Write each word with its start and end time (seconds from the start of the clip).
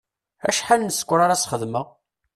Acḥal 0.47 0.81
n 0.83 0.89
ssker 0.93 1.19
ara 1.21 1.35
as-xedmeɣ? 1.35 1.87